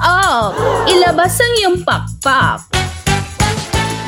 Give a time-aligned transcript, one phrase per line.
[0.00, 0.56] up!
[0.88, 2.66] Ilabas ang iyong pakpak!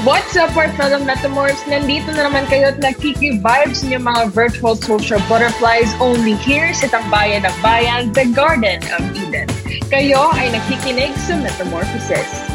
[0.07, 1.67] What's up, our fellow Metamorphs?
[1.67, 7.45] Nandito na naman kayo at nagkiki-vibes niyo mga virtual social butterflies only here sa Tambayan
[7.45, 9.51] ng Bayan, the Garden of Eden.
[9.91, 12.48] Kayo ay nakikinig sa Metamorphosis.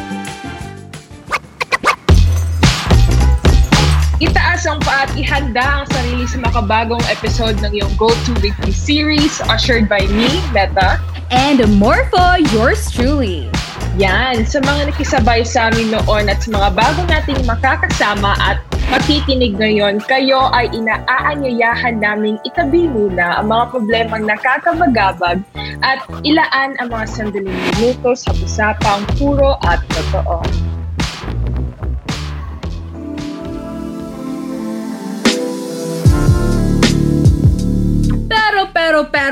[4.64, 9.91] Ang paa at ihanda ang sarili sa makabagong episode ng iyong Go-To Weekly Series ushered
[9.91, 11.04] by me, Meta.
[11.36, 13.52] And Morpho, yours truly.
[13.99, 19.59] Yan, sa mga nakisabay sa amin noon at sa mga bago nating makakasama at makikinig
[19.59, 25.43] ngayon, kayo ay inaaanyayahan naming itabi muna ang mga problemang nakakabagabag
[25.84, 30.62] at ilaan ang mga sandaling minuto sa usapang puro at totoo.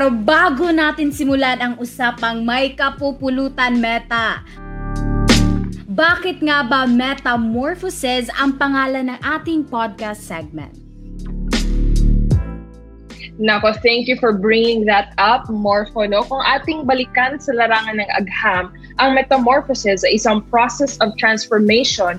[0.02, 4.42] Pero bago natin simulan ang usapang may kapupulutan meta.
[5.86, 10.74] Bakit nga ba Metamorphosis ang pangalan ng ating podcast segment?
[13.38, 16.02] Nako, thank you for bringing that up, Morpho.
[16.10, 16.26] No?
[16.26, 22.18] Kung ating balikan sa larangan ng agham, ang metamorphosis ay isang process of transformation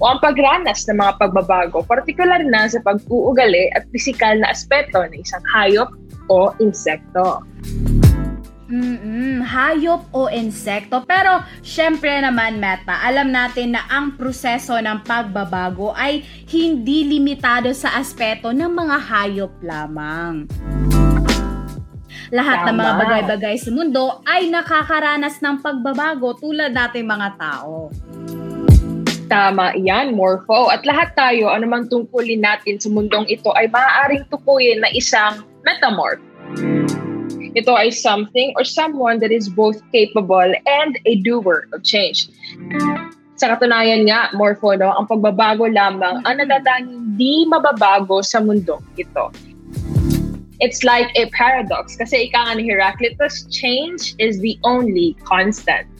[0.00, 5.20] o ang pagranas ng mga pagbabago, partikular na sa pag-uugali at pisikal na aspeto ng
[5.20, 5.92] isang hayop
[6.28, 7.42] o insekto.
[8.64, 11.04] Mm-mm, hayop o insekto.
[11.04, 18.00] Pero, syempre naman, Meta, alam natin na ang proseso ng pagbabago ay hindi limitado sa
[18.00, 20.48] aspeto ng mga hayop lamang.
[22.32, 23.00] Lahat ng mga Tama.
[23.04, 27.92] bagay-bagay sa mundo ay nakakaranas ng pagbabago tulad nating mga tao.
[29.28, 30.72] Tama yan, Morpho.
[30.72, 36.22] At lahat tayo, anumang tungkulin natin sa mundong ito ay maaaring tukuyin na isang metamorph.
[37.54, 42.28] Ito ay something or someone that is both capable and a doer of change.
[43.34, 49.30] Sa katunayan nga, Morpho, no, ang pagbabago lamang ang natatanging di mababago sa mundong ito.
[50.62, 55.90] It's like a paradox kasi ika nga ni Heraclitus, change is the only constant.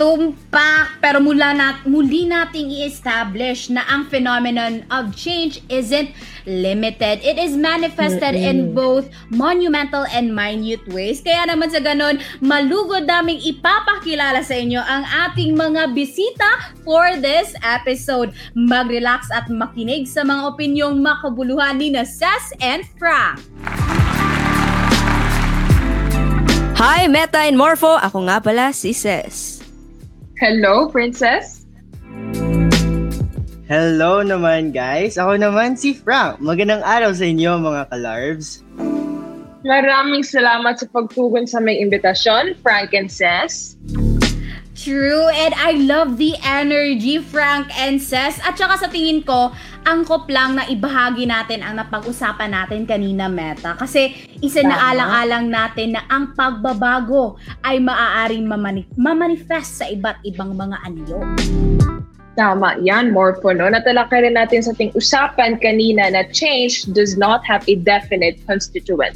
[0.00, 0.96] Tumpak!
[1.04, 6.08] Pero mula nat muli nating i-establish na ang phenomenon of change isn't
[6.48, 7.20] limited.
[7.20, 11.20] It is manifested in both monumental and minute ways.
[11.20, 16.48] Kaya naman sa ganun, malugod naming ipapakilala sa inyo ang ating mga bisita
[16.80, 18.32] for this episode.
[18.56, 23.36] Mag-relax at makinig sa mga opinyong makabuluhan ni na Ses and Frank.
[26.80, 28.00] Hi, Meta and Morpho!
[28.00, 29.59] Ako nga pala si Ses.
[30.40, 31.68] Hello, Princess?
[33.68, 36.40] Hello naman guys, ako naman si Frank.
[36.40, 38.64] Magandang araw sa inyo mga kalarbs.
[39.68, 43.76] Maraming salamat sa pagtugon sa may imbitasyon, Frank and Ses.
[44.80, 48.40] True, and I love the energy, Frank and Ses.
[48.40, 49.52] At saka sa tingin ko,
[49.84, 53.76] angkop lang na ibahagi natin ang napag-usapan natin kanina, Meta.
[53.76, 60.56] Kasi isa na alang-alang natin na ang pagbabago ay maaaring mamani- mamanifest sa iba't ibang
[60.56, 61.28] mga anyo.
[62.40, 63.52] Tama yan, Morpho.
[63.52, 63.68] No?
[63.68, 69.12] Natalakay rin natin sa ating usapan kanina na change does not have a definite constituent.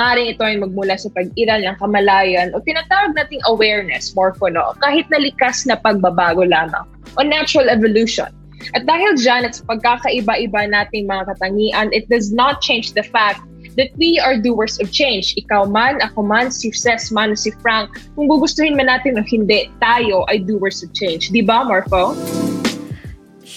[0.00, 4.72] Maaaring ito ay magmula sa pag-iral ng kamalayan o tinatawag nating awareness, Morpho, no?
[4.80, 8.32] kahit na likas na pagbabago lamang o natural evolution.
[8.72, 13.44] At dahil dyan at sa pagkakaiba-iba nating mga katangian, it does not change the fact
[13.76, 15.36] that we are doers of change.
[15.36, 19.68] Ikaw man, ako man, si Ses man, si Frank, kung gugustuhin man natin o hindi,
[19.84, 21.28] tayo ay doers of change.
[21.28, 22.16] Di ba, Morpho?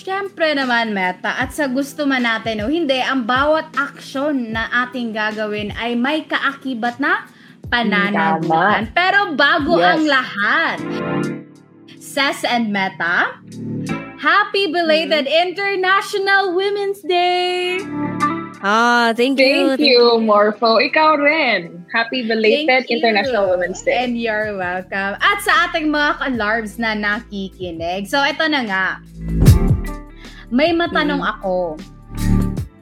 [0.04, 5.16] Siyempre naman, Meta, at sa gusto man natin o hindi, ang bawat aksyon na ating
[5.16, 7.24] gagawin ay may kaakibat na
[7.72, 8.92] pananagutan.
[8.92, 9.88] Pero bago Yes.
[9.88, 10.78] ang lahat,
[11.96, 13.40] Ses and Meta,
[14.24, 17.80] Happy belated International Women's Day!
[18.64, 19.76] Ah, thank you.
[19.76, 20.80] Thank you, Morpho.
[20.80, 21.84] Ikaw rin.
[21.92, 23.04] Happy belated Thank you.
[23.04, 24.00] International Women's Day.
[24.00, 25.20] And you're welcome.
[25.20, 28.08] At sa ating mga kalarbs na nakikinig.
[28.08, 28.88] So, ito na nga.
[30.54, 31.34] May matanong Hmm.
[31.34, 31.54] ako.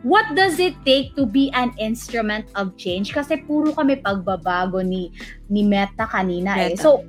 [0.03, 3.15] What does it take to be an instrument of change?
[3.15, 5.07] Kasi puro kami pagbabago ni
[5.47, 6.75] ni Meta kanina eh.
[6.75, 6.83] Meta.
[6.83, 7.05] So,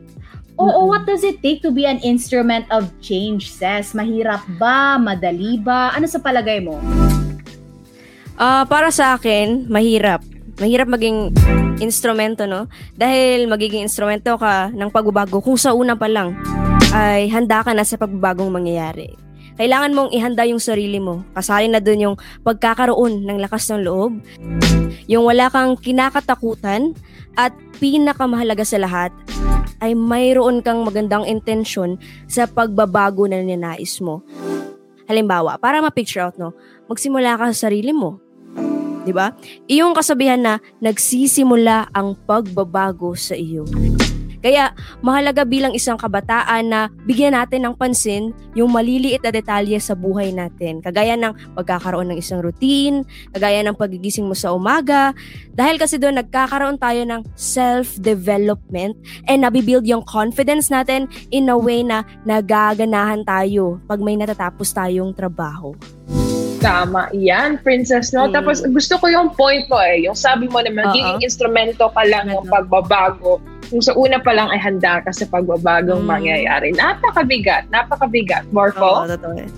[0.54, 0.86] oo, Mm-mm.
[0.86, 3.90] what does it take to be an instrument of change, Ses?
[3.90, 5.00] Mahirap ba?
[5.02, 5.90] Madali ba?
[5.96, 6.78] Ano sa palagay mo?
[8.36, 10.22] Ah, para sa akin, mahirap.
[10.60, 11.32] Mahirap maging
[11.80, 12.68] instrumento, no?
[12.94, 16.36] Dahil magiging instrumento ka ng pagbabago kung sa una pa lang
[16.92, 19.16] ay handa ka na sa pagbabagong mangyayari.
[19.60, 21.24] Kailangan mong ihanda yung sarili mo.
[21.36, 24.12] Kasali na dun yung pagkakaroon ng lakas ng loob,
[25.08, 26.96] yung wala kang kinakatakutan,
[27.32, 29.12] at pinakamahalaga sa lahat,
[29.80, 31.96] ay mayroon kang magandang intensyon
[32.28, 34.20] sa pagbabago na ninais mo.
[35.08, 36.54] Halimbawa, para ma-picture out, no,
[36.86, 38.20] magsimula ka sa sarili mo.
[39.02, 39.34] 'Di ba?
[39.66, 43.66] Iyong kasabihan na nagsisimula ang pagbabago sa iyo.
[44.42, 49.94] Kaya mahalaga bilang isang kabataan na bigyan natin ng pansin yung maliliit na detalye sa
[49.94, 50.82] buhay natin.
[50.82, 55.14] Kagaya ng pagkakaroon ng isang routine, kagaya ng pagigising mo sa umaga.
[55.54, 58.98] Dahil kasi doon nagkakaroon tayo ng self-development
[59.30, 65.14] and nabibuild yung confidence natin in a way na nagaganahan tayo pag may natatapos tayong
[65.14, 65.70] trabaho.
[66.62, 68.30] Tama, yan, princess, no?
[68.30, 68.38] Hmm.
[68.38, 71.26] Tapos gusto ko yung point mo eh, yung sabi mo na magiging Oo.
[71.26, 73.42] instrumento ka lang ng pagbabago.
[73.72, 76.12] Kung sa una pa lang ay handa ka sa pagbabagong Hmm.
[76.12, 76.76] mangyayari.
[76.76, 78.44] Napakabigat, napakabigat.
[78.44, 79.08] Oo, Morpho?
[79.08, 79.32] totoo.
[79.34, 79.48] eh.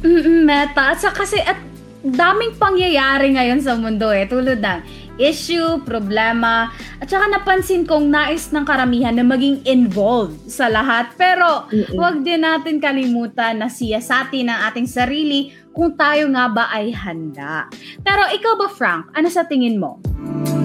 [0.00, 0.96] Mm-mm, meta.
[0.96, 1.60] At sa kasi at
[2.00, 4.24] daming pangyayari ngayon sa mundo eh.
[4.24, 4.80] Tulad ng
[5.18, 11.12] issue, problema, at saka napansin kong nais ng karamihan na maging involved sa lahat.
[11.12, 11.92] Pero Mm-mm.
[11.92, 17.66] huwag din natin kalimutan na siyasatin ng ating sarili kung tayo nga ba ay handa.
[18.00, 19.12] Pero ikaw ba, Frank?
[19.12, 19.98] Ano sa tingin mo?
[20.08, 20.57] Hmm,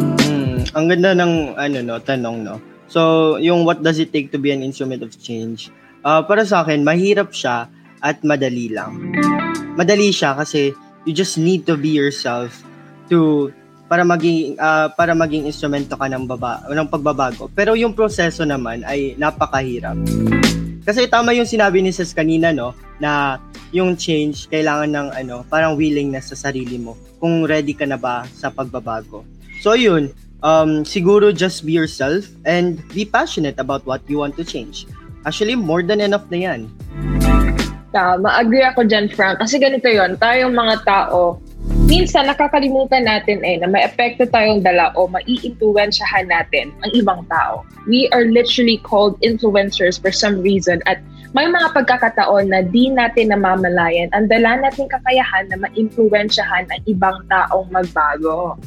[0.74, 2.58] ang ganda ng ano no, tanong no.
[2.90, 5.74] So, yung what does it take to be an instrument of change?
[6.06, 7.70] Ah, para sa akin, mahirap siya
[8.04, 9.16] at madali lang.
[9.80, 10.75] Madali siya kasi
[11.08, 12.62] you just need to be yourself
[13.08, 13.50] to
[13.88, 17.48] para maging ah, para maging instrumento ka ng baba ng pagbabago.
[17.54, 19.96] Pero yung proseso naman ay napakahirap.
[20.84, 23.40] Kasi tama yung sinabi ni Sis kanina no na
[23.72, 28.28] yung change kailangan ng ano, parang willingness sa sarili mo kung ready ka na ba
[28.36, 29.24] sa pagbabago.
[29.64, 30.12] So yun,
[30.44, 34.86] um, siguro just be yourself and be passionate about what you want to change.
[35.25, 36.60] Actually, more than enough na yan.
[37.95, 39.40] Tama, agree ako dyan, Frank.
[39.40, 41.40] Kasi ganito yon tayong mga tao,
[41.88, 47.63] minsan nakakalimutan natin eh na may epekto tayong dala o maiimpluwensyahan natin ang ibang tao.
[47.88, 51.00] We are literally called influencers for some reason at
[51.38, 57.22] may mga pagkakataon na di natin namamalayan ang dala nating kakayahan na maimpluwensyahan ang ibang
[57.30, 58.57] taong magbago.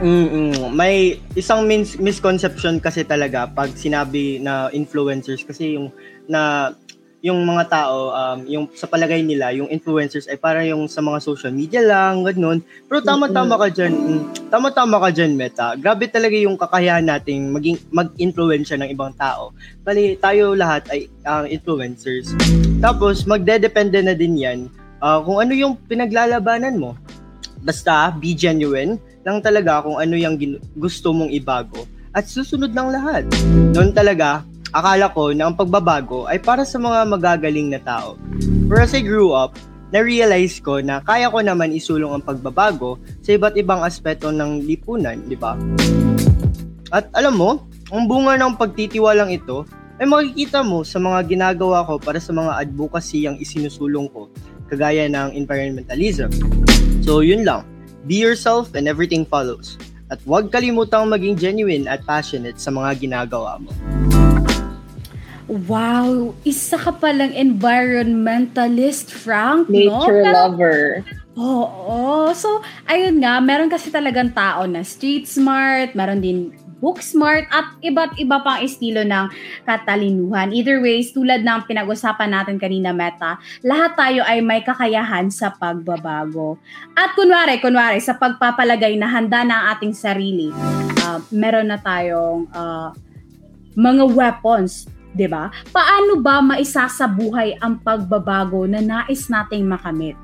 [0.00, 5.92] Mm May isang mis- misconception kasi talaga pag sinabi na influencers kasi yung
[6.26, 6.72] na
[7.20, 11.20] yung mga tao um, yung sa palagay nila yung influencers ay para yung sa mga
[11.20, 12.64] social media lang ganun.
[12.88, 13.94] Pero tama-tama ka diyan
[14.48, 15.76] tama-tama ka diyan Meta.
[15.76, 19.52] Grabe talaga yung kakayahan nating maging mag-influensya ng ibang tao.
[19.84, 22.32] Bali tayo lahat ay ang influencers.
[22.80, 24.58] Tapos magdedepende na din yan
[25.04, 26.96] ah, kung ano yung pinaglalabanan mo.
[27.60, 31.84] Basta be genuine lang talaga kung ano yung gin- gusto mong ibago
[32.16, 33.22] at susunod ng lahat.
[33.76, 38.16] Noon talaga, akala ko na ang pagbabago ay para sa mga magagaling na tao.
[38.66, 39.54] Pero as I grew up,
[39.90, 45.18] na-realize ko na kaya ko naman isulong ang pagbabago sa iba't ibang aspeto ng lipunan,
[45.26, 45.58] di ba?
[46.90, 49.66] At alam mo, ang bunga ng pagtitiwalang ito
[50.00, 54.30] ay makikita mo sa mga ginagawa ko para sa mga advocacy ang isinusulong ko,
[54.70, 56.30] kagaya ng environmentalism.
[57.02, 57.66] So yun lang,
[58.06, 59.76] be yourself and everything follows.
[60.10, 63.70] At huwag kalimutang maging genuine at passionate sa mga ginagawa mo.
[65.50, 69.74] Wow, isa ka palang environmentalist, Frank, no?
[69.74, 70.80] Nature Pero- lover.
[71.34, 72.30] Oo.
[72.34, 77.76] So, ayun nga, meron kasi talagang tao na street smart, meron din book smart, at
[77.84, 79.28] iba't iba pang estilo ng
[79.68, 80.50] katalinuhan.
[80.50, 86.56] Either ways, tulad ng pinag-usapan natin kanina, Meta, lahat tayo ay may kakayahan sa pagbabago.
[86.96, 90.48] At kunwari, kunwari, sa pagpapalagay na handa na ang ating sarili,
[91.04, 92.90] ah, meron na tayong ah,
[93.76, 95.50] mga weapons 'di ba?
[95.74, 100.14] Paano ba maisasabuhay ang pagbabago na nais nating makamit?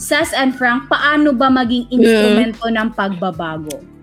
[0.00, 3.99] Sas and Frank, paano ba maging instrumento ng pagbabago?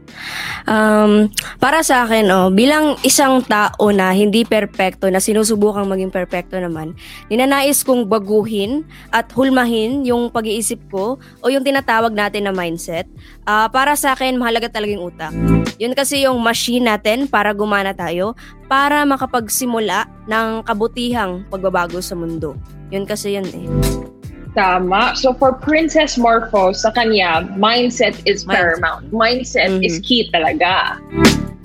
[0.68, 1.32] Um,
[1.64, 6.98] para sa akin, oh, bilang isang tao na hindi perpekto, na sinusubukang maging perpekto naman,
[7.32, 8.84] ninanais kong baguhin
[9.16, 13.08] at hulmahin yung pag-iisip ko o yung tinatawag natin na mindset.
[13.48, 15.34] Ah, para sa akin, mahalaga talaga yung utak.
[15.78, 18.34] Yun kasi yung machine natin para gumana tayo,
[18.68, 22.58] para makapagsimula ng kabutihang pagbabago sa mundo.
[22.92, 24.17] Yun kasi yun eh.
[24.58, 25.14] Tama.
[25.14, 29.06] So for Princess Morpho, sa kanya, mindset is paramount.
[29.14, 29.86] Mindset Mhm.
[29.86, 30.98] is key talaga.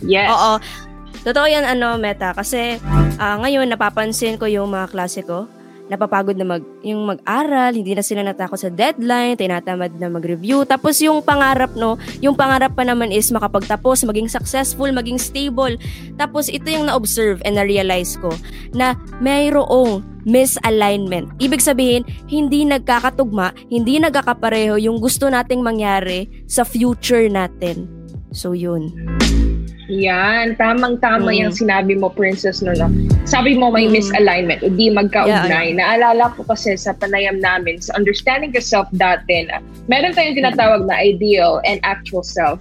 [0.04, 0.28] Yes.
[0.28, 0.60] Oo.
[1.24, 2.36] Totoo yan, ano, Meta.
[2.36, 2.76] Kasi
[3.16, 5.48] ah, ngayon, napapansin ko yung mga klase ko,
[5.92, 10.64] napapagod na mag, yung mag-aral, hindi na sila natakot sa deadline, tinatamad na mag-review.
[10.64, 15.76] Tapos yung pangarap, no, yung pangarap pa naman is makapagtapos, maging successful, maging stable.
[16.16, 18.32] Tapos ito yung na-observe and na-realize ko
[18.72, 21.28] na mayroong misalignment.
[21.36, 27.90] Ibig sabihin, hindi nagkakatugma, hindi nagkakapareho yung gusto nating mangyari sa future natin.
[28.32, 28.88] So, yun.
[29.92, 31.38] Yan, tamang-tama Mm.
[31.44, 32.88] yung sinabi mo, Princess Nono.
[33.28, 34.00] Sabi mo may Mm.
[34.00, 35.76] misalignment, hindi magkaugnay.
[35.76, 39.60] Yeah, Naalala ko kasi sa panayam namin, sa understanding yourself dati na
[39.92, 42.56] meron tayong tinatawag na ideal and actual self.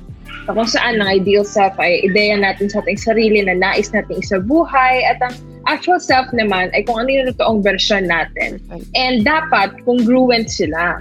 [0.52, 4.42] Kung saan ang ideal self ay ideya natin sa ating sarili na nais natin isa
[4.42, 5.32] buhay at ang
[5.70, 8.60] actual self naman ay kung ano yung totoong version natin.
[8.92, 11.00] And dapat congruent sila.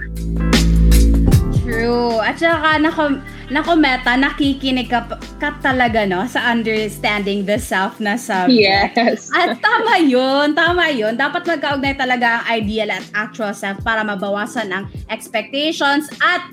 [1.71, 2.19] True.
[2.19, 5.07] At saka, nako, nako Meta, nakikinig ka,
[5.39, 6.27] ka talaga, no?
[6.27, 8.91] Sa understanding the self na subject.
[8.91, 9.31] Yes.
[9.31, 11.15] At tama yun, tama yun.
[11.15, 16.43] Dapat magkaugnay talaga ang ideal at actual self para mabawasan ang expectations at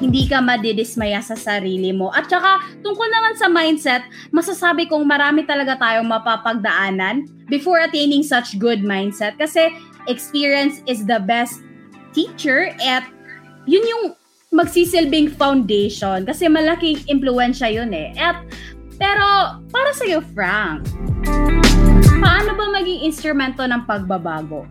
[0.00, 2.08] hindi ka madidismaya sa sarili mo.
[2.12, 8.56] At saka, tungkol naman sa mindset, masasabi kong marami talaga tayong mapapagdaanan before attaining such
[8.56, 9.68] good mindset kasi
[10.08, 11.60] experience is the best
[12.12, 13.02] teacher at
[13.64, 14.04] yun yung
[14.54, 18.14] magsisilbing foundation kasi malaking impluensya yun eh.
[18.14, 18.44] At,
[18.94, 20.86] pero, para sa'yo, Frank,
[22.22, 24.68] paano ba maging instrumento ng pagbabago?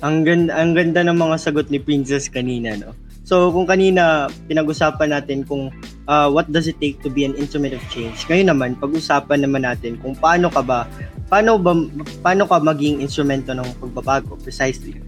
[0.00, 2.96] Ang ganda, ang ganda ng mga sagot ni Princess kanina, no?
[3.24, 5.72] So, kung kanina pinag-usapan natin kung
[6.04, 9.64] uh, what does it take to be an instrument of change, ngayon naman, pag-usapan naman
[9.64, 10.84] natin kung paano ka ba,
[11.32, 11.72] paano ba,
[12.20, 15.00] paano ka maging instrumento ng pagbabago, precisely.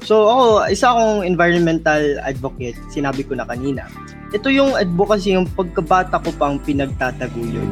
[0.00, 3.84] So, ako, isa akong environmental advocate, sinabi ko na kanina.
[4.30, 7.68] Ito yung advocacy yung pagkabata ko pang pinagtataguyod.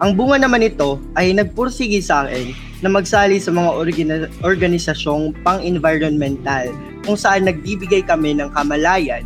[0.00, 2.50] Ang bunga naman nito ay nagpursige sa akin
[2.82, 6.70] na magsali sa mga organa- organisasyong pang-environmental
[7.04, 9.24] kung saan nagbibigay kami ng kamalayan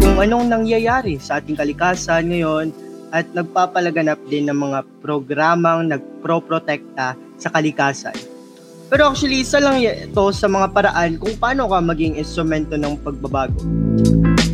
[0.00, 2.72] kung anong nangyayari sa ating kalikasan ngayon
[3.12, 8.16] at nagpapalaganap din ng mga programang nagpro-protekta sa kalikasan.
[8.88, 13.60] Pero actually, isa lang ito sa mga paraan kung paano ka maging instrumento ng pagbabago.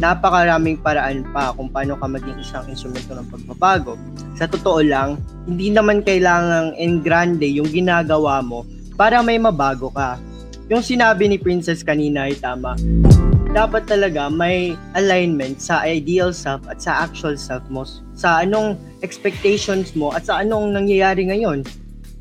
[0.03, 3.95] Napakaraming paraan pa kung paano ka maging isang instrumento ng pagbabago.
[4.35, 8.67] Sa totoo lang, hindi naman kailangang en grande yung ginagawa mo
[8.99, 10.19] para may mabago ka.
[10.67, 12.75] Yung sinabi ni Princess kanina ay tama.
[13.55, 17.87] Dapat talaga may alignment sa ideal self at sa actual self mo.
[18.19, 21.63] Sa anong expectations mo at sa anong nangyayari ngayon.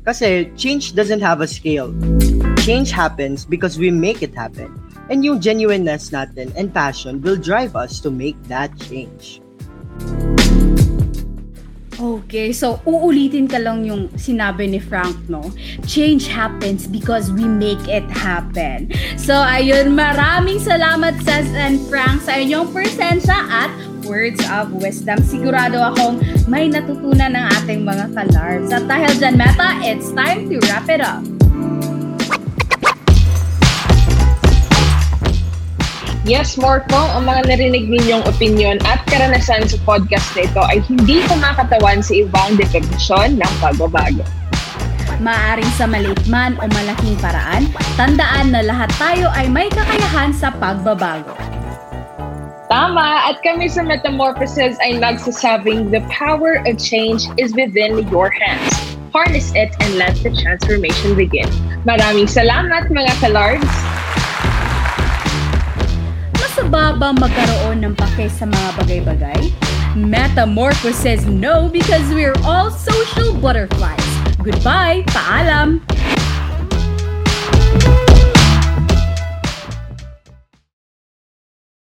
[0.04, 1.88] Kasi change doesn't have a scale.
[2.60, 4.68] Change happens because we make it happen.
[5.08, 9.40] And yung genuineness natin and passion will drive us to make that change.
[11.94, 15.54] Okay, so uulitin ka lang yung sinabi ni Frank, no?
[15.86, 18.90] Change happens because we make it happen.
[19.14, 23.70] So, ayun, maraming salamat, Ses and Frank, sa inyong presensya at
[24.04, 25.18] words of wisdom.
[25.24, 28.70] Sigurado akong may natutunan ng ating mga kalarbs.
[28.70, 31.24] At dahil dyan, Meta, it's time to wrap it up.
[36.24, 41.20] Yes, Morco, ang mga narinig ninyong opinion at karanasan sa podcast na ito ay hindi
[41.28, 44.24] kumakatawan sa ibang definisyon ng pagbabago.
[45.20, 47.68] Maaring sa maliit man o malaking paraan,
[48.00, 51.53] tandaan na lahat tayo ay may kakayahan sa pagbabago.
[52.74, 53.30] Tama!
[53.30, 58.74] At kami sa Metamorphosis ay nagsasabing the power of change is within your hands.
[59.14, 61.46] Harness it and let the transformation begin.
[61.86, 63.74] Maraming salamat mga kalarbs!
[66.34, 69.54] Masaba ba magkaroon ng pake sa mga bagay-bagay?
[69.94, 74.10] Metamorphosis no because we're all social butterflies.
[74.42, 75.78] Goodbye, paalam!